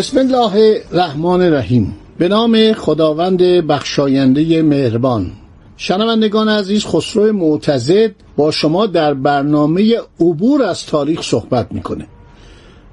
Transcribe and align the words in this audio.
بسم 0.00 0.18
الله 0.18 0.82
الرحمن 0.92 1.42
الرحیم. 1.42 1.96
به 2.18 2.28
نام 2.28 2.72
خداوند 2.72 3.42
بخشاینده 3.42 4.62
مهربان. 4.62 5.32
شنوندگان 5.76 6.48
عزیز 6.48 6.84
خسرو 6.84 7.32
معتزد 7.32 8.10
با 8.36 8.50
شما 8.50 8.86
در 8.86 9.14
برنامه 9.14 9.96
عبور 10.20 10.62
از 10.62 10.86
تاریخ 10.86 11.22
صحبت 11.22 11.72
می‌کنه. 11.72 12.06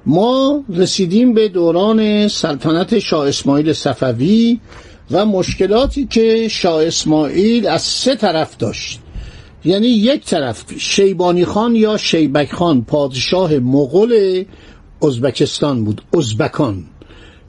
ما 0.06 0.64
رسیدیم 0.68 1.34
به 1.34 1.48
دوران 1.48 2.28
سلطنت 2.28 2.98
شاه 2.98 3.28
اسماعیل 3.28 3.72
صفوی 3.72 4.60
و 5.10 5.26
مشکلاتی 5.26 6.06
که 6.06 6.48
شاه 6.48 6.86
اسماعیل 6.86 7.66
از 7.66 7.82
سه 7.82 8.14
طرف 8.14 8.56
داشت. 8.56 9.00
یعنی 9.64 9.86
یک 9.86 10.24
طرف 10.24 10.64
شیبانی 10.78 11.44
خان 11.44 11.74
یا 11.74 11.96
شیبک 11.96 12.52
خان 12.52 12.84
پادشاه 12.84 13.58
مغول 13.58 14.44
ازبکستان 15.02 15.84
بود 15.84 16.02
ازبکان. 16.18 16.84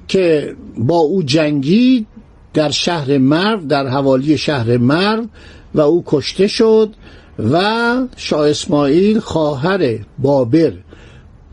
که 0.10 0.56
با 0.78 0.98
او 0.98 1.24
جنگید 1.24 2.08
در 2.54 2.70
شهر 2.70 3.18
مرو 3.18 3.66
در 3.66 3.88
حوالی 3.88 4.38
شهر 4.38 4.78
مرو 4.78 5.26
و 5.76 5.82
او 5.82 6.04
کشته 6.06 6.48
شد 6.48 6.94
و 7.52 7.96
شاه 8.16 8.50
اسماعیل 8.50 9.20
خواهر 9.20 10.00
بابر 10.20 10.74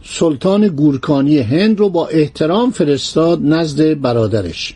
سلطان 0.05 0.69
گورکانی 0.69 1.39
هند 1.39 1.79
رو 1.79 1.89
با 1.89 2.07
احترام 2.07 2.71
فرستاد 2.71 3.41
نزد 3.43 4.01
برادرش 4.01 4.75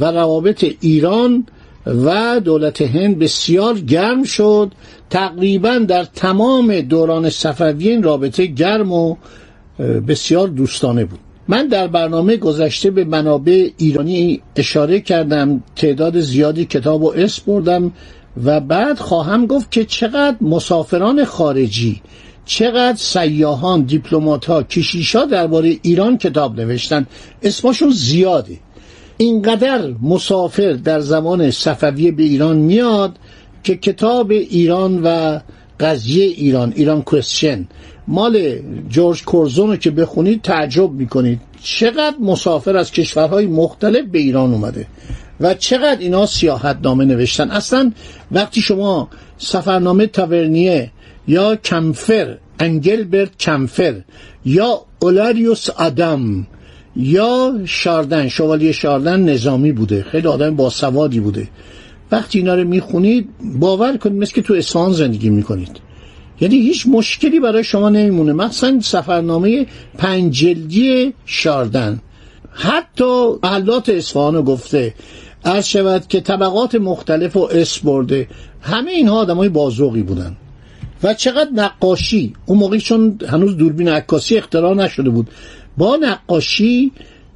و 0.00 0.04
روابط 0.04 0.64
ایران 0.80 1.46
و 1.86 2.40
دولت 2.40 2.82
هند 2.82 3.18
بسیار 3.18 3.78
گرم 3.78 4.22
شد. 4.22 4.72
تقریبا 5.10 5.78
در 5.78 6.04
تمام 6.04 6.80
دوران 6.80 7.30
صفوی 7.30 7.88
این 7.88 8.02
رابطه 8.02 8.46
گرم 8.46 8.92
و 8.92 9.16
بسیار 10.08 10.48
دوستانه 10.48 11.04
بود. 11.04 11.18
من 11.48 11.68
در 11.68 11.86
برنامه 11.86 12.36
گذشته 12.36 12.90
به 12.90 13.04
منابع 13.04 13.68
ایرانی 13.76 14.40
اشاره 14.56 15.00
کردم 15.00 15.62
تعداد 15.76 16.20
زیادی 16.20 16.64
کتاب 16.64 17.02
و 17.02 17.12
اسم 17.12 17.42
بردم 17.46 17.92
و 18.44 18.60
بعد 18.60 18.98
خواهم 18.98 19.46
گفت 19.46 19.70
که 19.70 19.84
چقدر 19.84 20.36
مسافران 20.40 21.24
خارجی 21.24 22.02
چقدر 22.44 22.96
سیاهان 22.96 23.82
دیپلمات 23.82 24.44
ها 24.44 24.62
کشیشا 24.62 25.24
درباره 25.24 25.76
ایران 25.82 26.18
کتاب 26.18 26.60
نوشتن. 26.60 27.06
اسمشون 27.42 27.90
زیاده. 27.90 28.58
اینقدر 29.16 29.94
مسافر 30.02 30.72
در 30.72 31.00
زمان 31.00 31.50
صفویه 31.50 32.12
به 32.12 32.22
ایران 32.22 32.56
میاد 32.56 33.18
که 33.64 33.76
کتاب 33.76 34.30
ایران 34.30 35.02
و 35.02 35.40
قضیه 35.80 36.24
ایران 36.24 36.72
ایران 36.76 37.02
کوشن 37.02 37.68
مال 38.08 38.58
جورج 38.88 39.24
کورزون 39.24 39.70
رو 39.70 39.76
که 39.76 39.90
بخونید 39.90 40.42
تعجب 40.42 40.90
می‌کنید. 40.90 41.40
چقدر 41.62 42.16
مسافر 42.20 42.76
از 42.76 42.92
کشورهای 42.92 43.46
مختلف 43.46 44.04
به 44.12 44.18
ایران 44.18 44.52
اومده 44.52 44.86
و 45.40 45.54
چقدر 45.54 46.00
اینا 46.00 46.26
سیاحت 46.26 46.78
نامه 46.82 47.04
نوشتن. 47.04 47.50
اصلا 47.50 47.92
وقتی 48.32 48.60
شما 48.60 49.08
سفرنامه 49.38 50.06
تاورنیه 50.06 50.90
یا 51.28 51.56
کمفر 51.56 52.38
انگلبرت 52.58 53.38
کمفر 53.38 54.02
یا 54.44 54.80
اولاریوس 54.98 55.70
آدم 55.70 56.46
یا 56.96 57.54
شاردن 57.64 58.28
شوالیه 58.28 58.72
شاردن 58.72 59.20
نظامی 59.20 59.72
بوده. 59.72 60.02
خیلی 60.02 60.26
آدم 60.26 60.56
باسوادی 60.56 61.20
بوده. 61.20 61.48
وقتی 62.12 62.38
اینا 62.38 62.54
رو 62.54 62.64
می‌خونید 62.64 63.28
باور 63.58 63.96
کنید 63.96 64.22
مثل 64.22 64.32
که 64.32 64.42
تو 64.42 64.54
اصفهان 64.54 64.92
زندگی 64.92 65.30
می‌کنید. 65.30 65.80
یعنی 66.40 66.56
هیچ 66.56 66.86
مشکلی 66.86 67.40
برای 67.40 67.64
شما 67.64 67.88
نمیمونه. 67.88 68.32
مثلا 68.32 68.80
سفرنامه 68.80 69.66
پنجلدی 69.98 71.14
شاردن. 71.26 72.00
حتی 72.52 73.26
محلات 73.42 73.88
اصفهان 73.88 74.42
گفته 74.42 74.94
عرض 75.44 75.66
شود 75.66 76.08
که 76.08 76.20
طبقات 76.20 76.74
مختلف 76.74 77.36
و 77.36 77.48
اس 77.52 77.78
برده. 77.78 78.28
همه 78.60 78.90
اینها 78.90 79.16
آدم 79.16 79.36
های 79.36 79.48
بازوقی 79.48 80.02
بودن. 80.02 80.36
و 81.02 81.14
چقدر 81.14 81.50
نقاشی؟ 81.54 82.32
اون 82.46 82.58
موقعی 82.58 82.80
چون 82.80 83.18
هنوز 83.28 83.56
دوربین 83.56 83.88
عکاسی 83.88 84.36
اختراع 84.36 84.74
نشده 84.74 85.10
بود. 85.10 85.28
با 85.76 85.96
نقاشی 85.96 86.92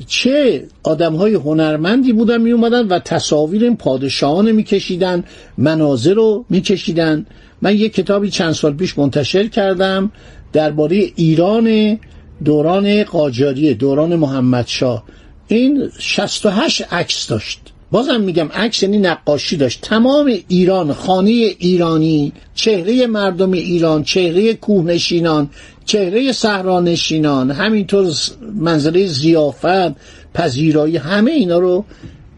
چه 0.06 0.66
آدم 0.82 1.16
های 1.16 1.34
هنرمندی 1.34 2.12
بودن 2.12 2.41
می 2.41 2.53
اومدن 2.53 2.88
و 2.88 2.98
تصاویر 2.98 3.64
این 3.64 3.76
پادشاهان 3.76 4.53
میکشیدن 4.53 5.25
مناظر 5.59 6.14
رو 6.14 6.44
میکشیدن. 6.50 7.26
من 7.62 7.75
یک 7.75 7.94
کتابی 7.94 8.31
چند 8.31 8.53
سال 8.53 8.75
پیش 8.75 8.98
منتشر 8.98 9.48
کردم 9.48 10.12
درباره 10.53 10.97
ایران 11.16 11.98
دوران 12.44 13.04
قاجاریه 13.04 13.75
دوران 13.75 14.16
محمدشاه 14.16 15.04
این 15.48 15.91
68 15.98 16.82
عکس 16.92 17.26
داشت. 17.26 17.60
بازم 17.91 18.21
میگم 18.21 18.49
عکس 18.49 18.82
یعنی 18.82 18.99
نقاشی 18.99 19.56
داشت. 19.56 19.81
تمام 19.81 20.32
ایران 20.49 20.93
خانه 20.93 21.31
ایرانی 21.31 22.32
چهره 22.54 23.06
مردم 23.06 23.53
ایران 23.53 24.04
چهره 24.04 24.54
کوهنشینان 24.54 25.50
چهره 25.84 26.32
صحرانشینان 26.32 27.50
همینطور 27.50 28.12
منظره 28.54 29.06
زیافت 29.06 29.94
پذیرایی 30.34 30.97
همه 30.97 31.31
اینا 31.31 31.59
رو 31.59 31.84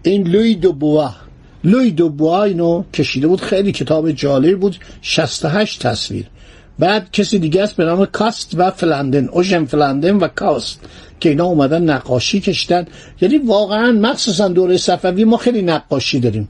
این 0.02 0.28
لوی 0.28 0.54
دو 0.54 0.72
بوا. 0.72 1.10
لوی 1.64 1.90
دو 1.90 2.08
بوا 2.08 2.44
اینو 2.44 2.84
کشیده 2.94 3.26
بود. 3.26 3.40
خیلی 3.40 3.72
کتاب 3.72 4.10
جالب 4.10 4.58
بود. 4.60 4.76
68 5.02 5.82
تصویر. 5.82 6.26
بعد 6.80 7.12
کسی 7.12 7.38
دیگه 7.38 7.62
است 7.62 7.76
به 7.76 7.84
نام 7.84 8.06
کاست 8.06 8.50
و 8.56 8.70
فلندن 8.70 9.28
اوژن 9.28 9.64
فلندن 9.64 10.16
و 10.16 10.28
کاست 10.28 10.80
که 11.20 11.28
اینا 11.28 11.44
اومدن 11.44 11.82
نقاشی 11.82 12.40
کشیدن 12.40 12.86
یعنی 13.20 13.38
واقعا 13.38 13.92
مخصوصا 13.92 14.48
دوره 14.48 14.76
صفوی 14.76 15.24
ما 15.24 15.36
خیلی 15.36 15.62
نقاشی 15.62 16.20
داریم. 16.20 16.48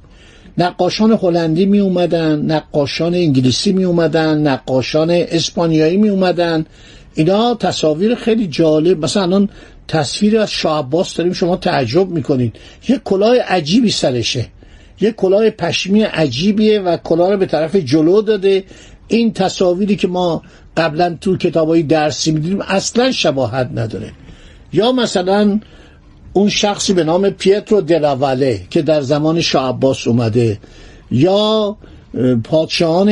نقاشان 0.58 1.18
هلندی 1.22 1.66
می 1.66 1.78
اومدن 1.78 2.42
نقاشان 2.42 3.14
انگلیسی 3.14 3.72
می 3.72 3.84
اومدن 3.84 4.38
نقاشان 4.38 5.10
اسپانیایی 5.10 5.96
می 5.96 6.08
اومدن. 6.08 6.66
اینا 7.14 7.54
تصاویر 7.54 8.14
خیلی 8.14 8.46
جالب. 8.46 9.04
مثلا 9.04 9.22
الان 9.22 9.48
تصویر 9.88 10.38
از 10.38 10.50
شاه 10.50 10.78
عباس 10.78 11.14
داریم 11.14 11.32
شما 11.32 11.56
تعجب 11.56 12.08
می‌کنید 12.08 12.56
یه 12.88 13.00
کلاه 13.04 13.36
عجیبی 13.38 13.90
سرشه. 13.90 14.46
یه 15.00 15.12
کلاه 15.12 15.50
پشمی 15.50 16.02
عجیبیه 16.02 16.80
و 16.80 16.96
کلاه 16.96 17.30
رو 17.30 17.36
به 17.36 17.46
طرف 17.46 17.76
جلو 17.76 18.22
داده. 18.22 18.64
این 19.10 19.32
تصاویری 19.32 19.96
که 19.96 20.08
ما 20.08 20.42
قبلا 20.76 21.16
تو 21.20 21.36
کتابای 21.36 21.82
درسی 21.82 22.32
می‌دیدیم 22.32 22.60
اصلا 22.60 23.12
شباهت 23.12 23.70
نداره. 23.74 24.12
یا 24.72 24.92
مثلا 24.92 25.60
اون 26.32 26.48
شخصی 26.48 26.92
به 26.92 27.04
نام 27.04 27.30
پیترو 27.30 27.80
دلاواله 27.80 28.60
که 28.70 28.82
در 28.82 29.00
زمان 29.00 29.40
شاه 29.40 29.68
عباس 29.68 30.06
اومده 30.06 30.58
یا 31.10 31.76
پادشاهان 32.44 33.10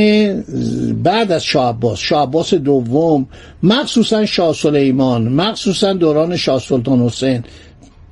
بعد 1.02 1.32
از 1.32 1.44
شاه 1.44 1.68
عباس 1.68 1.98
شاه 1.98 2.22
عباس 2.22 2.54
دوم 2.54 3.26
مخصوصا 3.62 4.26
شاه 4.26 4.52
سلیمان 4.52 5.28
مخصوصا 5.28 5.92
دوران 5.92 6.36
شاه 6.36 6.60
سلطان 6.60 7.00
حسین. 7.00 7.44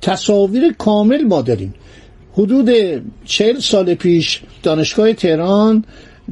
تصاویر 0.01 0.73
کامل 0.77 1.23
ما 1.23 1.41
داریم. 1.41 1.73
حدود 2.33 2.69
چهل 3.25 3.59
سال 3.59 3.93
پیش 3.93 4.41
دانشگاه 4.63 5.13
تهران 5.13 5.83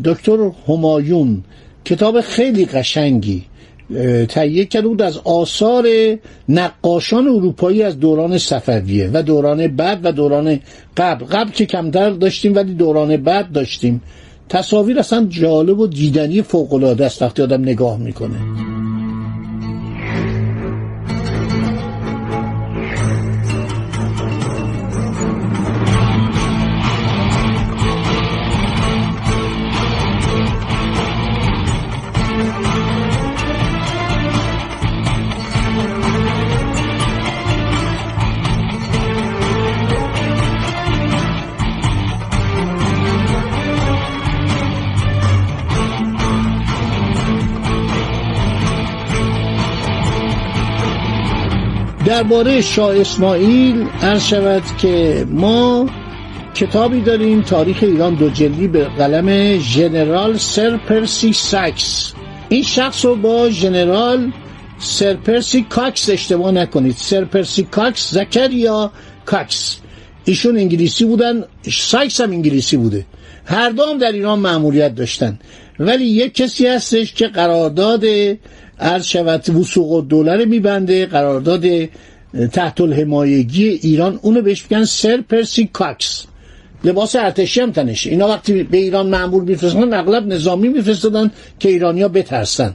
دکتر 0.03 0.51
همایون 0.67 1.43
کتاب 1.85 2.21
خیلی 2.21 2.65
قشنگی 2.65 3.43
تهیه 4.29 4.65
کرده 4.65 4.87
بود 4.87 5.01
از 5.01 5.17
آثار 5.23 5.87
نقاشان 6.49 7.27
اروپایی 7.27 7.83
از 7.83 7.99
دوران 7.99 8.37
صفویه 8.37 9.09
و 9.13 9.23
دوران 9.23 9.67
بعد 9.67 9.99
و 10.03 10.11
دوران 10.11 10.59
قبل. 10.97 11.25
قبل 11.25 11.51
که 11.51 11.65
کمتر 11.65 12.09
داشتیم 12.09 12.55
ولی 12.55 12.73
دوران 12.73 13.17
بعد 13.17 13.51
داشتیم. 13.51 14.01
تصاویر 14.49 14.99
اصلا 14.99 15.25
جالب 15.29 15.79
و 15.79 15.87
دیدنی 15.87 16.41
فوقالعاده 16.41 17.05
است 17.05 17.21
وقتی 17.21 17.41
آدم 17.41 17.61
نگاه 17.61 17.97
می‌کنه. 17.97 18.35
درباره 52.15 52.61
شاه 52.61 52.99
اسماعیل 52.99 53.87
عرض 54.01 54.23
شود 54.23 54.63
که 54.77 55.25
ما 55.29 55.89
کتابی 56.53 57.01
داریم 57.01 57.41
تاریخ 57.41 57.77
ایران 57.81 58.15
دو 58.15 58.29
جلدی 58.29 58.67
به 58.67 58.83
قلم 58.83 59.57
ژنرال 59.59 60.37
سر 60.37 60.77
پرسی 60.77 61.33
ساکس. 61.33 62.13
این 62.49 62.63
شخص 62.63 63.05
رو 63.05 63.15
با 63.15 63.49
ژنرال 63.49 64.31
سر 64.79 65.13
پرسی 65.13 65.65
کاکس 65.69 66.09
اشتباه 66.09 66.51
نکنید. 66.51 66.95
سر 66.97 67.25
پرسی 67.25 67.63
کاکس 67.63 68.13
زکریا 68.13 68.91
کاکس. 69.25 69.77
ایشون 70.25 70.57
انگلیسی 70.57 71.05
بودن 71.05 71.43
ساکس 71.71 72.21
هم 72.21 72.31
انگلیسی 72.31 72.77
بوده. 72.77 73.05
هر 73.45 73.69
دو 73.69 73.83
هم 73.83 73.97
در 73.97 74.11
ایران 74.11 74.39
ماموریت 74.39 74.95
داشتن. 74.95 75.39
ولی 75.79 76.05
یک 76.05 76.33
کسی 76.33 76.67
هستش 76.67 77.13
که 77.13 77.27
قرارداد 77.27 78.03
عرض 78.79 79.05
شود 79.05 79.49
وثوق 79.49 79.91
الدوله 79.91 80.45
میبنده 80.45 81.05
قرارداد 81.05 81.65
تحت 82.51 82.81
الحمایگی 82.81 83.67
ایران. 83.67 84.19
اونو 84.21 84.41
بهش 84.41 84.65
میگن 84.69 84.85
سر 84.85 85.21
پرسی 85.29 85.69
کاکس. 85.73 86.25
لباس 86.83 87.15
ارتشی 87.15 87.61
هم 87.61 87.71
تنشه. 87.71 88.09
اینا 88.09 88.27
وقتی 88.27 88.63
به 88.63 88.77
ایران 88.77 89.07
مامور 89.07 89.43
میفرستن 89.43 89.93
اغلب 89.93 90.27
نظامی 90.27 90.67
میفرستادن 90.67 91.31
که 91.59 91.69
ایرانیا 91.69 92.07
بترسن. 92.07 92.73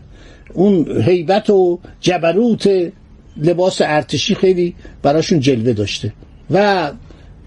اون 0.55 1.02
هیبت 1.02 1.50
و 1.50 1.79
جبروت 2.00 2.70
لباس 3.37 3.81
ارتشی 3.81 4.35
خیلی 4.35 4.75
براشون 5.02 5.41
جلوه 5.41 5.73
داشته. 5.73 6.12
و 6.50 6.91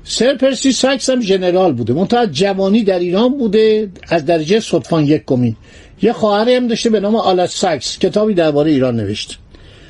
سر 0.03 0.35
پرسی 0.35 0.71
ساکس 0.71 1.09
هم 1.09 1.19
جنرال 1.19 1.73
بوده. 1.73 1.94
منتها 1.94 2.25
جوانی 2.25 2.83
در 2.83 3.00
ایران 3.00 3.38
بوده 3.38 3.91
از 4.09 4.25
درجه 4.25 4.59
ستوان 4.60 5.06
یکمی 5.06 5.56
یه 6.03 6.13
خواهری 6.13 6.55
هم 6.55 6.67
داشته 6.67 6.89
به 6.89 7.00
نام 7.00 7.15
آلت 7.15 7.50
ساکس 7.50 7.97
کتابی 8.00 8.33
درباره 8.33 8.71
ایران 8.71 8.95
نوشته 8.95 9.35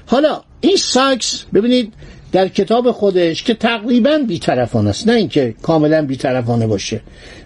حالا 0.06 0.42
این 0.62 0.75
ساکس 0.75 1.45
ببینید 1.54 1.94
در 2.31 2.48
کتاب 2.48 2.92
خودش 2.92 3.44
که 3.44 3.54
تقریبا 3.54 4.18
بیطرفانه 4.27 4.89
است 4.89 5.07
نه 5.07 5.13
اینکه 5.13 5.56
کاملا 5.62 6.06
بیطرفانه 6.06 6.68
باشه. 6.68 7.01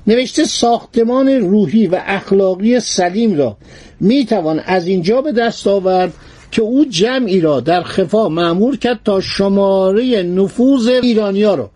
نوشته 0.07 0.45
ساختمان 0.45 1.27
روحی 1.27 1.87
و 1.87 2.01
اخلاقی 2.05 2.79
سلیم 2.79 3.37
را 3.37 3.57
می‌توان 3.99 4.59
از 4.59 4.87
اینجا 4.87 5.21
به 5.21 5.31
دست 5.31 5.67
آورد 5.67 6.13
که 6.51 6.61
او 6.61 6.85
جمعی 6.85 7.41
را 7.41 7.59
در 7.59 7.83
خفا 7.83 8.29
معمور 8.29 8.77
کرد 8.77 8.99
تا 9.05 9.21
شماره 9.21 10.23
نفوذ 10.23 10.87
ایرانیا 10.87 11.55
را 11.55 11.69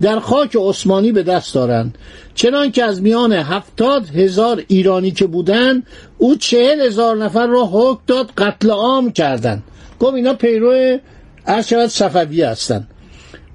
در 0.00 0.18
خاک 0.20 0.56
عثمانی 0.56 1.12
به 1.12 1.22
دست 1.22 1.54
دارند 1.54 1.98
چنان 2.34 2.70
که 2.70 2.84
از 2.84 3.02
میان 3.02 3.32
هفتاد 3.32 4.08
هزار 4.08 4.62
ایرانی 4.68 5.10
که 5.10 5.26
بودند 5.26 5.86
او 6.18 6.36
چهل 6.36 6.80
هزار 6.80 7.16
نفر 7.16 7.46
را 7.46 7.66
حکم 7.66 8.02
داد 8.06 8.30
قتل 8.38 8.70
عام 8.70 9.12
کردند. 9.12 9.62
گفت 10.00 10.14
اینا 10.14 10.34
پیرو 10.34 10.98
ارشد 11.46 11.86
صفوی 11.86 12.42
هستند. 12.42 12.88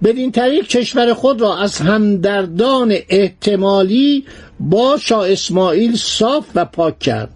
بدین 0.04 0.32
طریق 0.32 0.68
کشور 0.68 1.14
خود 1.14 1.42
را 1.42 1.58
از 1.58 1.78
همدردان 1.78 2.96
احتمالی 3.10 4.26
با 4.60 4.98
شاه 4.98 5.32
اسماعیل 5.32 5.96
صاف 5.96 6.46
و 6.56 6.66
پاک 6.66 7.00
کرد. 7.00 7.30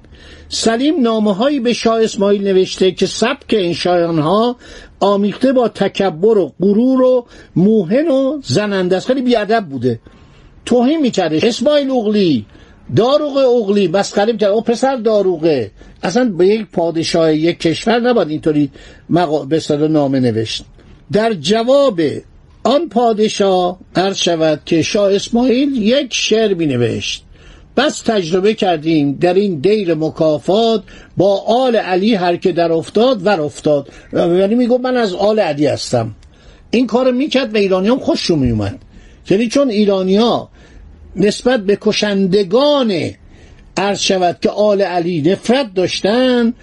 سلیم 0.50 1.02
نامه 1.02 1.36
هایی 1.36 1.60
به 1.60 1.74
شاه 1.74 2.04
اسماعیل 2.04 2.44
نوشته 2.44 2.92
که 2.92 3.06
سبک 3.06 3.54
این 3.54 3.74
شایان 3.74 4.20
ها 4.20 4.56
آمیخته 5.04 5.54
با 5.54 5.68
تکبر 5.68 6.38
و 6.38 6.54
غرور 6.62 7.02
و 7.02 7.26
موهن 7.56 8.08
و 8.08 8.42
زننده 8.44 8.96
است. 8.96 9.08
خیلی 9.08 9.22
بیادب 9.22 9.66
بوده. 9.66 10.00
توهین 10.66 11.02
می‌کرده. 11.02 11.40
اسماعیل 11.44 11.92
اغلی 11.92 12.46
داروغ 12.96 13.38
اغلی 13.38 13.88
مسخره 13.88 14.32
می‌کرد 14.32 14.52
او 14.52 14.62
پسر 14.62 14.96
داروغه. 14.96 15.72
اصلا 16.04 16.26
به 16.30 16.48
یک 16.48 16.68
پادشاه 16.72 17.36
یک 17.36 17.60
کشور 17.60 18.00
نباید 18.00 18.30
اینطوری 18.30 18.72
مقا... 19.10 19.46
به 19.46 19.62
نامه 19.70 20.20
نوشت. 20.20 20.66
در 21.12 21.34
جواب 21.34 22.02
آن 22.64 22.90
پادشاه 22.90 23.80
عرض 23.96 24.18
شود 24.18 24.62
که 24.66 24.82
شاه 24.82 25.14
اسماعیل 25.14 25.78
یک 25.78 26.14
شعر 26.14 26.54
می 26.54 26.66
نوشت 26.66 27.24
بس 27.78 28.02
تجربه 28.02 28.54
کردیم 28.54 29.12
در 29.12 29.34
این 29.34 29.60
دیر 29.60 29.94
مکافات 29.94 30.84
با 31.18 31.42
آل 31.42 31.76
علی 31.76 32.16
هر 32.16 32.36
که 32.36 32.52
در 32.52 32.72
افتاد 32.72 33.26
ور 33.26 33.42
افتاد. 33.42 33.90
یعنی 34.14 34.56
میگو 34.56 34.78
من 34.78 34.98
از 34.98 35.14
آل 35.14 35.40
علی 35.40 35.68
هستم. 35.68 36.16
این 36.72 36.88
کار 36.88 37.12
می‌کرد 37.12 37.54
و 37.54 37.58
ایرانی 37.58 37.88
هم 37.88 38.00
خوششون 38.00 38.40
میومد 38.40 38.80
یعنی 39.30 39.48
چون 39.48 39.70
ایرانی 39.70 40.16
ها 40.16 40.50
نسبت 41.16 41.60
به 41.60 41.78
کشندگان 41.82 42.94
عرض 43.78 44.00
شود 44.00 44.38
که 44.42 44.50
آل 44.50 44.82
علی 44.82 45.22
نفرت 45.22 45.74
داشتن 45.74 46.54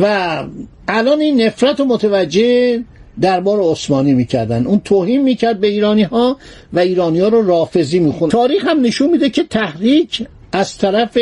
و 0.00 0.44
الان 0.88 1.20
این 1.20 1.42
نفرت 1.42 1.80
رو 1.80 1.86
متوجه 1.86 2.82
دربار 3.20 3.60
عثمانی 3.62 4.14
می‌کردن. 4.14 4.66
اون 4.66 4.80
توهین 4.84 5.22
می‌کرد 5.22 5.60
به 5.60 5.66
ایرانی 5.66 6.02
ها 6.02 6.36
و 6.72 6.78
ایرانی 6.78 7.20
ها 7.20 7.28
رو 7.28 7.46
رافضی 7.46 7.98
میخون 7.98 8.30
تاریخ 8.30 8.64
هم 8.64 8.80
نشون 8.80 9.10
میده 9.10 9.30
که 9.30 9.42
تحریک 9.42 10.26
از 10.54 10.78
طرف 10.78 11.18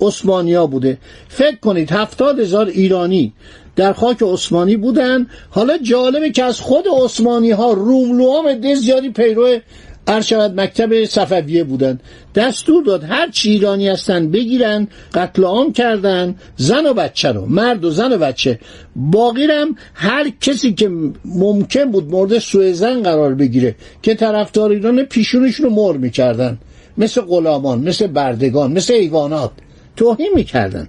عثمانیا 0.00 0.66
بوده. 0.66 0.98
فکر 1.28 1.56
کنید 1.56 1.92
هفتاد 1.92 2.40
هزار 2.40 2.66
ایرانی 2.66 3.32
در 3.76 3.92
خاک 3.92 4.22
عثمانی 4.22 4.76
بودن. 4.76 5.26
حالا 5.50 5.78
جالبه 5.78 6.30
که 6.30 6.44
از 6.44 6.60
خود 6.60 6.84
عثمانی 7.04 7.50
ها 7.50 7.72
روملوام 7.72 8.74
زیادی 8.74 9.10
پیرو 9.10 9.58
ارشد 10.06 10.60
مکتب 10.60 11.04
صفویه 11.04 11.64
بودن. 11.64 12.00
دستور 12.34 12.84
داد 12.84 13.04
هر 13.04 13.30
چی 13.30 13.50
ایرانی 13.50 13.88
هستن 13.88 14.30
بگیرن 14.30 14.88
قتل 15.14 15.44
عام 15.44 15.72
کردن 15.72 16.34
زن 16.56 16.86
و 16.86 16.94
بچه 16.94 17.32
رو 17.32 17.46
مرد 17.46 17.84
و 17.84 17.90
زن 17.90 18.12
و 18.12 18.18
بچه. 18.18 18.58
باقی 18.96 19.44
هم 19.44 19.76
هر 19.94 20.32
کسی 20.40 20.74
که 20.74 20.90
ممکن 21.24 21.90
بود 21.90 22.10
مورد 22.10 22.38
سوء 22.38 22.72
زن 22.72 23.02
قرار 23.02 23.34
بگیره 23.34 23.74
که 24.02 24.14
طرفدار 24.14 24.70
ایران 24.70 25.02
پیشونش 25.02 25.54
رو 25.54 25.70
مر 25.70 25.96
می‌کردن. 25.96 26.58
مثل 26.98 27.20
غلامان 27.20 27.78
مثل 27.78 28.06
بردگان 28.06 28.72
مثل 28.72 28.94
ایوانات 28.94 29.50
توهین 29.96 30.32
می‌کردن. 30.34 30.88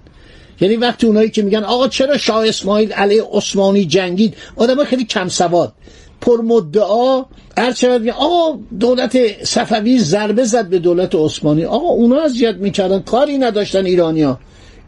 یعنی 0.60 0.76
وقتی 0.76 1.06
اونایی 1.06 1.30
که 1.30 1.42
میگن 1.42 1.64
آقا 1.64 1.88
چرا 1.88 2.16
شاه 2.16 2.48
اسماعیل 2.48 2.92
علیه 2.92 3.22
عثمانی 3.32 3.84
جنگید؟ 3.84 4.34
آدم 4.56 4.84
خیلی 4.84 5.04
کم 5.04 5.28
سواد. 5.28 5.72
پرمدعا 6.20 7.24
هر 7.58 7.72
چقدر 7.72 8.10
آقا 8.10 8.58
دولت 8.80 9.44
صفوی 9.44 9.98
ضربه 9.98 10.44
زد 10.44 10.68
به 10.68 10.78
دولت 10.78 11.14
عثمانی. 11.14 11.64
آقا 11.64 11.88
اونا 11.88 12.22
اذیت 12.22 12.54
می‌کردن. 12.54 13.00
کاری 13.00 13.38
نداشتن 13.38 13.84
ایرانیا 13.84 14.38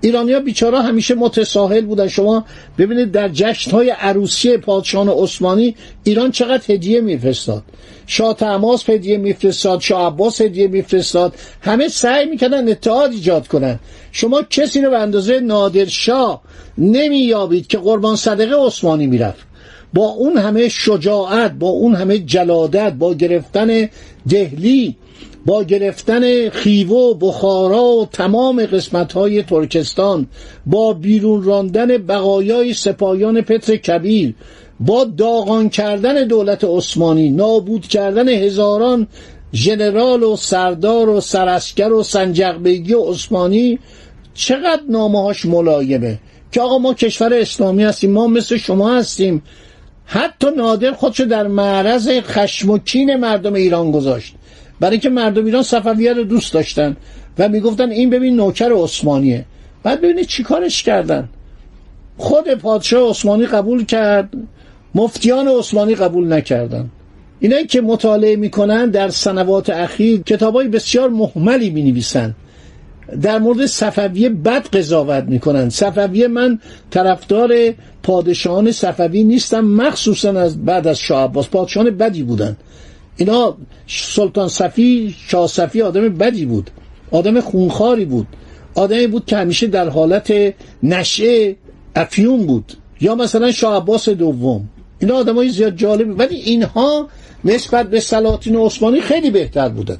ایرانیا 0.00 0.40
بیچارا 0.40 0.82
همیشه 0.82 1.14
متساهل 1.14 1.84
بودن. 1.84 2.08
شما 2.08 2.44
ببینید 2.78 3.12
در 3.12 3.28
جشن 3.28 3.70
های 3.70 3.90
عروسی 3.90 4.56
پادشاهان 4.56 5.08
عثمانی 5.08 5.76
ایران 6.04 6.30
چقدر 6.30 6.72
هدیه 6.74 7.00
میفرستاد. 7.00 7.62
شاه 8.06 8.34
تماس 8.34 8.90
هدیه 8.90 9.16
میفرستاد 9.16 9.80
شاه 9.80 10.06
عباس 10.06 10.40
هدیه 10.40 10.68
میفرستاد. 10.68 11.34
همه 11.60 11.88
سعی 11.88 12.26
می‌کردن 12.26 12.68
اتحاد 12.68 13.12
ایجاد 13.12 13.48
کنن. 13.48 13.78
شما 14.12 14.42
کسی 14.42 14.80
رو 14.80 14.90
به 14.90 14.98
اندازه 14.98 15.40
نادرشاه 15.40 16.42
نمییابید 16.78 17.66
که 17.66 17.78
قربان 17.78 18.16
صدقه 18.16 18.66
عثمانی 18.66 19.06
می‌رفت. 19.06 19.50
با 19.94 20.04
اون 20.04 20.36
همه 20.36 20.68
شجاعت 20.68 21.52
با 21.52 21.68
اون 21.68 21.94
همه 21.94 22.18
جلادت 22.18 22.92
با 22.92 23.14
گرفتن 23.14 23.88
دهلی 24.28 24.96
با 25.46 25.64
گرفتن 25.64 26.48
خیوه 26.48 26.96
و 26.96 27.14
بخارا 27.14 27.84
و 27.84 28.06
تمام 28.12 28.66
قسمت 28.66 29.12
های 29.12 29.42
ترکستان 29.42 30.26
با 30.66 30.92
بیرون 30.92 31.42
راندن 31.42 31.86
بقایای 31.86 32.74
سپاهیان 32.74 33.40
پتر 33.40 33.76
کبیر 33.76 34.34
با 34.80 35.04
داغان 35.04 35.68
کردن 35.68 36.26
دولت 36.26 36.64
عثمانی 36.64 37.30
نابود 37.30 37.86
کردن 37.86 38.28
هزاران 38.28 39.06
ژنرال 39.54 40.22
و 40.22 40.36
سردار 40.36 41.08
و 41.08 41.20
سراسکر 41.20 41.92
و 41.92 42.02
سنجقبگی 42.02 42.94
و 42.94 43.02
عثمانی 43.02 43.78
چقدر 44.34 44.82
نامهاش 44.88 45.46
ملایمه 45.46 46.18
که 46.52 46.60
آقا 46.60 46.78
ما 46.78 46.94
کشور 46.94 47.34
اسلامی 47.34 47.84
هستیم 47.84 48.10
ما 48.10 48.26
مثل 48.26 48.56
شما 48.56 48.96
هستیم. 48.96 49.42
حتی 50.04 50.46
نادر 50.56 50.92
خودشو 50.92 51.24
در 51.24 51.46
معرض 51.46 52.08
خشم 52.22 52.70
و 52.70 52.78
کین 52.78 53.16
مردم 53.16 53.54
ایران 53.54 53.90
گذاشت. 53.90 54.34
برای 54.80 54.92
اینکه 54.92 55.08
مردم 55.10 55.44
ایران 55.44 55.62
صفویه 55.62 56.12
رو 56.12 56.24
دوست 56.24 56.52
داشتن 56.52 56.96
و 57.38 57.48
می‌گفتن 57.48 57.90
این 57.90 58.10
ببین 58.10 58.36
نوکر 58.36 58.72
عثمانیه. 58.72 59.44
بعد 59.82 60.00
ببینید 60.00 60.26
چیکارش 60.26 60.82
کردن. 60.82 61.28
خود 62.16 62.54
پادشاه 62.54 63.10
عثمانی 63.10 63.46
قبول 63.46 63.84
کرد 63.84 64.28
مفتیان 64.94 65.48
عثمانی 65.48 65.94
قبول 65.94 66.32
نکردن. 66.32 66.90
اینایی 67.40 67.66
که 67.66 67.80
مطالعه 67.80 68.36
می‌کنن 68.36 68.90
در 68.90 69.08
سنوات 69.08 69.70
اخیر 69.70 70.22
کتابای 70.22 70.68
بسیار 70.68 71.08
محملی 71.08 71.70
می 71.70 72.02
در 73.22 73.38
مورد 73.38 73.66
صفویه 73.66 74.28
بد 74.28 74.66
قضاوت 74.66 75.24
می‌کنن. 75.24 75.68
صفویه 75.68 76.28
من 76.28 76.58
طرفدار 76.90 77.54
پادشاهان 78.02 78.72
صفوی 78.72 79.24
نیستم 79.24 79.60
مخصوصا 79.60 80.40
از 80.40 80.64
بعد 80.64 80.86
از 80.86 80.98
شاه 80.98 81.24
عباس. 81.24 81.48
پادشاهان 81.48 81.90
بدی 81.90 82.22
بودن. 82.22 82.56
اینا 83.16 83.56
سلطان 83.86 84.48
صفی 84.48 85.14
شاه 85.28 85.46
صفی 85.46 85.82
آدم 85.82 86.08
بدی 86.08 86.44
بود. 86.44 86.70
آدم 87.10 87.40
خونخاری 87.40 88.04
بود. 88.04 88.26
آدمی 88.74 89.06
بود 89.06 89.26
که 89.26 89.36
همیشه 89.36 89.66
در 89.66 89.88
حالت 89.88 90.54
نشه 90.82 91.56
افیون 91.96 92.46
بود. 92.46 92.72
یا 93.00 93.14
مثلا 93.14 93.52
شاه 93.52 93.76
عباس 93.76 94.08
دوم. 94.08 94.68
اینا 94.98 95.14
آدمای 95.14 95.48
زیاد 95.48 95.76
جالبی. 95.76 96.10
ولی 96.10 96.36
اینها 96.36 97.08
نسبت 97.44 97.90
به 97.90 98.00
سلاطین 98.00 98.56
عثمانی 98.56 99.00
خیلی 99.00 99.30
بهتر 99.30 99.68
بودن. 99.68 99.98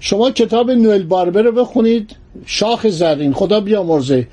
شما 0.00 0.30
کتاب 0.30 0.70
نوئل 0.70 1.02
باربر 1.02 1.42
رو 1.42 1.52
بخونید. 1.52 2.10
شاخ 2.46 2.88
زرین. 2.88 3.32
خدا 3.32 3.60
بیامرزه. 3.60 4.26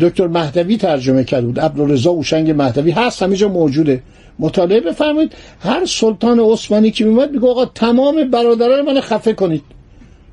دکتر 0.00 0.26
مهدوی 0.26 0.76
ترجمه 0.76 1.24
کرده 1.24 1.46
بود. 1.46 1.60
عبدالرضا 1.60 2.10
اوشنگ 2.10 2.50
مهدوی. 2.50 2.90
هست 2.90 3.24
جا 3.24 3.48
موجوده. 3.48 4.02
مطالعه 4.38 4.80
بفرمایید. 4.80 5.32
هر 5.60 5.86
سلطان 5.86 6.40
عثمانی 6.40 6.90
که 6.90 7.04
میومد 7.04 7.32
میگه 7.32 7.48
آقا 7.48 7.64
تمام 7.64 8.30
برادران 8.30 8.84
من 8.84 9.00
خفه 9.00 9.32
کنید. 9.32 9.62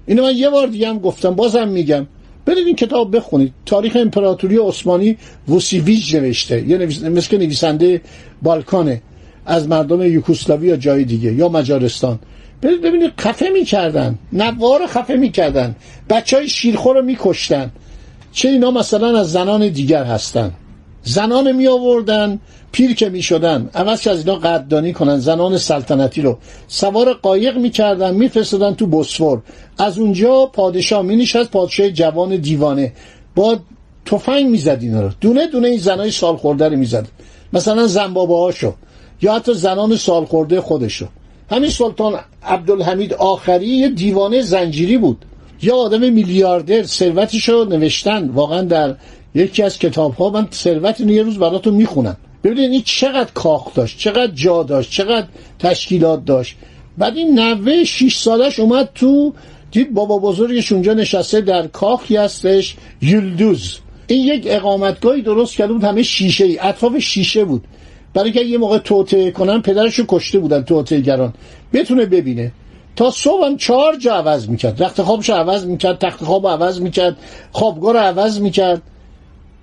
اینو 0.05 0.23
من 0.23 0.35
یه 0.35 0.49
بار 0.49 0.67
دیگه 0.67 0.89
هم 0.89 0.99
گفتم 0.99 1.35
بازم 1.35 1.67
میگم. 1.67 2.07
برید 2.45 2.67
این 2.67 2.75
کتاب 2.75 3.15
بخونید. 3.15 3.53
تاریخ 3.65 3.95
امپراتوری 3.95 4.57
عثمانی 4.57 5.17
ووسیویچ 5.49 6.15
نوشته. 6.15 6.67
یه 6.67 6.77
نویس... 6.77 7.03
مثل 7.03 7.37
نویسنده 7.37 8.01
بالکانه. 8.41 9.01
از 9.45 9.67
مردم 9.67 10.01
یوکوسلاوی 10.01 10.67
یا 10.67 10.75
جای 10.75 11.03
دیگه 11.03 11.33
یا 11.33 11.49
مجارستان. 11.49 12.19
برید 12.61 12.81
ببینید 12.81 13.11
خفه 13.19 13.49
می‌کردن. 13.49 14.17
نوار 14.33 14.87
خفه 14.87 15.15
می‌کردن. 15.15 15.75
بچه 16.09 16.37
های 16.37 16.49
شیرخور 16.49 16.95
رو 16.95 17.01
میکشتن. 17.01 17.71
چه 18.31 18.49
اینا 18.49 18.71
مثلا 18.71 19.19
از 19.19 19.31
زنان 19.31 19.67
دیگر 19.67 20.03
هستن. 20.03 20.51
زنان 21.03 21.51
می 21.51 21.67
آوردن 21.67 22.39
پیر 22.71 22.95
که 22.95 23.09
می 23.09 23.21
شدن. 23.21 23.69
عوض 23.73 24.07
از 24.07 24.19
اینا 24.19 24.35
قدردانی 24.35 24.93
کنن 24.93 25.17
زنان 25.17 25.57
سلطنتی 25.57 26.21
رو. 26.21 26.37
سوار 26.67 27.13
قایق 27.13 27.57
می 27.57 27.69
کردن 27.69 28.13
می 28.13 28.29
تو 28.29 28.87
بسفور 28.87 29.41
از 29.77 29.99
اونجا 29.99 30.45
پادشاه 30.45 31.01
می 31.01 31.15
نشست 31.15 31.51
پادشاه 31.51 31.89
جوان 31.89 32.35
دیوانه. 32.35 32.93
با 33.35 33.59
تفنگ 34.05 34.45
می 34.47 34.57
زد 34.57 34.79
اینا 34.81 35.01
رو. 35.01 35.09
دونه 35.21 35.47
دونه 35.47 35.67
این 35.67 35.77
زنای 35.77 36.11
سال 36.11 36.35
خورده 36.35 36.69
رو 36.69 36.75
می 36.77 36.85
زد. 36.85 37.07
مثلا 37.53 37.87
زنبابه 37.87 38.35
هاشو 38.35 38.73
یا 39.21 39.35
حتی 39.35 39.53
زنان 39.53 39.95
سال 39.95 40.25
خورده 40.25 40.61
خودشو. 40.61 41.07
همین 41.51 41.69
سلطان 41.69 42.19
عبدالحمید 42.43 43.13
آخری 43.13 43.67
یه 43.67 43.89
دیوانه 43.89 44.41
زنجیری 44.41 44.97
بود. 44.97 45.25
یا 45.61 45.75
آدم 45.75 46.13
میلیاردر 46.13 46.83
ثروتشو 46.83 47.65
نوشتن. 47.69 48.29
واقعا 48.29 48.61
در 48.61 48.95
یکی 49.35 49.63
از 49.63 49.79
کتاب 49.79 50.13
ها 50.15 50.29
من 50.29 50.47
ثروت 50.51 51.01
اینو 51.01 51.13
یه 51.13 51.23
روز 51.23 51.37
براتون 51.37 51.73
می‌خونم. 51.73 52.17
ببینید 52.43 52.71
این 52.71 52.81
چقدر 52.85 53.29
کاخ 53.33 53.73
داشت 53.73 53.97
چقدر 53.97 54.31
جا 54.33 54.63
داشت 54.63 54.91
چقدر 54.91 55.27
تشکیلات 55.59 56.25
داشت. 56.25 56.55
بعد 56.97 57.17
این 57.17 57.39
نوه 57.39 57.83
شیش 57.83 58.17
سالش 58.17 58.59
اومد 58.59 58.89
تو 58.95 59.33
دید 59.71 59.93
بابا 59.93 60.19
بزرگش 60.19 60.71
اونجا 60.71 60.93
نشسته 60.93 61.41
در 61.41 61.67
کاخی 61.67 62.15
هستش 62.15 62.75
یلدوز. 63.01 63.77
این 64.07 64.27
یک 64.27 64.43
اقامتگاهی 64.45 65.21
درست 65.21 65.55
کرده 65.55 65.73
بود 65.73 65.83
همه 65.83 66.03
شیشه 66.03 66.45
ای 66.45 66.59
اطراف 66.59 66.97
شیشه 66.97 67.45
بود. 67.45 67.63
برای 68.13 68.31
که 68.31 68.41
یه 68.41 68.57
موقع 68.57 68.77
توته 68.77 69.31
کنن 69.31 69.61
پدرشو 69.61 70.05
کشته 70.07 70.39
بودن 70.39 70.63
توته 70.63 70.99
گران 70.99 71.33
بتونه 71.73 72.05
ببینه. 72.05 72.51
تا 72.95 73.11
صبح 73.11 73.45
هم 73.45 73.57
چهار 73.57 73.95
جا 73.95 74.15
عوض 74.15 74.49
می‌کرد. 74.49 74.83
رخت 74.83 75.01
خوابش 75.01 75.29
عوض 75.29 75.65
می‌کرد 75.65 75.97
تخت 75.97 76.23
خواب 76.23 76.47
عوض 76.47 76.81
می‌کرد 76.81 77.17
خوابگاه 77.51 77.93
رو 77.93 77.99
عوض 77.99 78.39
می‌کرد. 78.39 78.81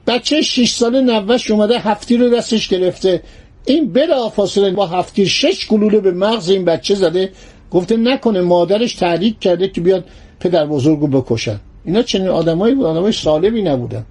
بچه 0.09 0.43
6 0.43 0.71
ساله 0.71 1.01
نوش 1.01 1.51
اومده 1.51 1.79
هفتی 1.79 2.17
رو 2.17 2.29
دستش 2.29 2.69
گرفته. 2.69 3.23
این 3.67 3.93
بلا 3.93 4.29
فاصله 4.29 4.71
با 4.71 4.87
هفتی 4.87 5.27
شش 5.27 5.67
گلوله 5.67 6.01
به 6.01 6.13
مغز 6.13 6.51
این 6.51 6.65
بچه 6.65 6.95
زده. 6.95 7.33
گفته 7.71 7.97
نکنه 7.97 8.41
مادرش 8.41 8.95
تحریک 8.95 9.41
کرده 9.41 9.69
که 9.69 9.81
بیاد 9.81 10.05
پدر 10.41 10.67
بزرگو 10.67 11.07
بکشن. 11.07 11.61
اینا 11.85 12.03
چنین 12.03 12.29
آدمایی 12.29 12.75
بود 12.75 12.87
آدمای 12.87 13.13
سالمی 13.13 13.63
نبودن. 13.63 14.05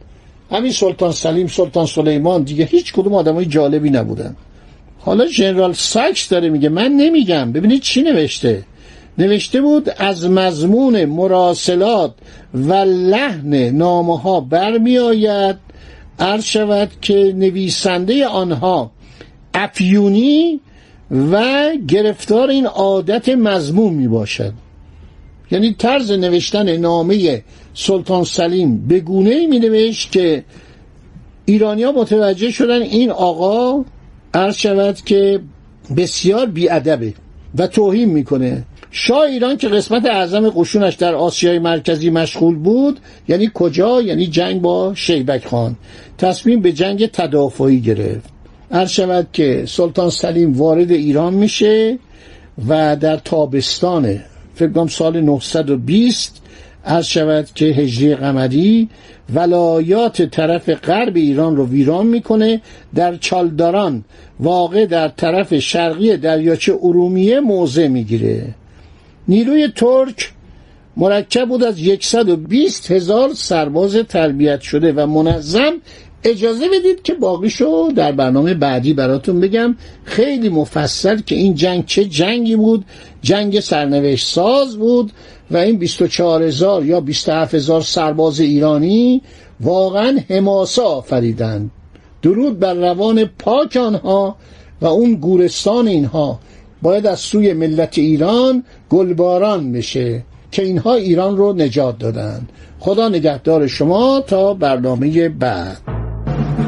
همین 0.52 0.72
سلطان 0.72 1.12
سلیم 1.12 1.48
سلطان 1.48 1.86
سلیمان 1.86 2.44
دیگه 2.44 2.66
هیچ 2.66 2.94
کدوم 2.94 3.14
آدمای 3.14 3.46
جالبی 3.46 3.90
نبودن. 3.90 4.36
حالا 5.00 5.26
جنرال 5.26 5.74
ساکس 5.74 6.30
داره 6.30 6.50
میگه 6.50 6.70
من 6.70 6.92
نمیگم. 6.92 7.52
ببینید 7.52 7.82
چی 7.82 8.02
نوشته. 8.02 8.64
نوشته 9.18 9.62
بود 9.62 9.90
از 9.98 10.30
مضمون 10.30 11.06
مراسلات 11.06 12.14
و 12.54 12.74
لحن 12.74 13.56
نامه 13.56 14.20
ها 14.20 14.40
برمی 14.40 14.98
آید 14.98 15.56
شود 16.42 16.92
که 17.02 17.34
نویسنده 17.36 18.28
آنها 18.28 18.92
افیونی 19.54 20.60
و 21.32 21.70
گرفتار 21.88 22.50
این 22.50 22.66
عادت 22.66 23.30
مضمون 23.30 23.94
می 23.94 24.08
باشد 24.08 24.54
یعنی 25.52 25.74
طرز 25.74 26.12
نوشتن 26.12 26.78
نامه 26.78 27.44
سلطان 27.74 28.24
سلیم 28.24 28.88
به 28.88 29.00
گونه 29.00 29.48
می 29.48 29.60
نوشت 29.60 30.12
که 30.12 30.44
ایرانیا 31.46 31.92
متوجه 31.92 32.52
شدن 32.52 32.82
این 32.82 33.12
آقا 33.12 33.86
عرض 34.34 34.56
شود 34.56 34.96
که 34.96 35.40
بسیار 35.98 36.46
بیادبه 36.46 37.14
و 37.58 37.68
توهین 37.68 38.10
می‌کنه. 38.10 38.64
شاه 38.92 39.22
ایران 39.22 39.58
که 39.58 39.68
قسمت 39.68 40.06
اعظم 40.06 40.50
قشونش 40.50 40.96
در 40.96 41.16
آسیای 41.16 41.60
مرکزی 41.60 42.10
مشغول 42.10 42.56
بود 42.56 43.00
یعنی 43.28 43.52
کجا؟ 43.54 44.02
یعنی 44.02 44.28
جنگ 44.28 44.62
با 44.62 44.94
شیبک 44.96 45.46
خان. 45.46 45.76
تصمیم 46.18 46.62
به 46.62 46.72
جنگ 46.72 47.06
تدافعی 47.06 47.82
گرفت. 47.82 48.30
عرض 48.72 48.90
شود 48.90 49.28
که 49.34 49.64
سلطان 49.68 50.10
سلیم 50.10 50.58
وارد 50.58 50.92
ایران 50.92 51.34
میشه 51.34 52.00
و 52.68 52.96
در 52.96 53.18
تابستان 53.18 54.20
فکر 54.56 54.88
سال 54.88 55.22
920 55.22 56.42
عرض 56.86 57.06
شود 57.06 57.48
که 57.56 57.66
هجری 57.66 58.16
قمری 58.16 58.90
ولایات 59.34 60.22
طرف 60.22 60.70
غرب 60.70 61.16
ایران 61.16 61.56
رو 61.56 61.68
ویران 61.68 62.08
می‌کنه. 62.08 62.62
در 62.96 63.16
چالداران 63.16 64.04
واقع 64.40 64.86
در 64.86 65.08
طرف 65.08 65.60
شرقی 65.60 66.18
دریاچه 66.18 66.74
ارومیه 66.82 67.40
موضع 67.40 67.88
می‌گیره. 67.88 68.56
نیروی 69.28 69.68
ترک 69.68 70.34
مرکب 70.98 71.48
بود 71.48 71.64
از 71.64 71.76
120 72.02 72.92
هزار 72.92 73.34
سرباز 73.34 73.96
تربیت 73.96 74.62
شده 74.62 74.94
و 74.94 75.06
منظم 75.06 75.74
اجازه 76.24 76.66
بدید 76.70 77.02
که 77.02 77.14
باقیشو 77.14 77.92
در 77.96 78.12
برنامه 78.12 78.54
بعدی 78.54 78.94
براتون 78.94 79.40
بگم. 79.40 79.76
خیلی 80.04 80.50
مفصل 80.50 81.22
که 81.22 81.36
این 81.36 81.56
جنگ 81.56 81.86
چه 81.86 82.06
جنگی 82.06 82.56
بود. 82.56 82.86
جنگ 83.22 83.60
سرنوشت 83.60 84.28
ساز 84.28 84.78
بود 84.78 85.12
و 85.52 85.58
این 85.58 85.78
24 85.78 86.44
هزار 86.44 86.86
یا 86.86 87.02
27 87.02 87.56
هزار 87.56 87.82
سرباز 87.82 88.40
ایرانی 88.40 89.22
واقعا 89.60 90.20
حماسه 90.30 90.82
آفریدند. 90.82 91.72
درود 92.22 92.60
بر 92.60 92.74
روان 92.74 93.26
پاک 93.26 93.76
آنها 93.76 94.36
و 94.82 94.86
اون 94.86 95.16
گورستان 95.16 95.88
اینها. 95.88 96.40
باید 96.82 97.08
از 97.08 97.20
سوی 97.20 97.54
ملت 97.54 97.98
ایران 97.98 98.64
گلباران 98.90 99.72
بشه 99.72 100.24
که 100.52 100.64
اینها 100.64 100.94
ایران 100.94 101.38
رو 101.38 101.54
نجات 101.54 102.00
دادن. 102.00 102.48
خدا 102.80 103.10
نگهدار 103.10 103.68
شما 103.68 104.24
تا 104.28 104.54
برنامه 104.54 105.30
بعد. 105.30 105.78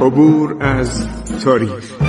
عبور 0.01 0.56
از 0.60 1.08
تاریخ. 1.44 2.09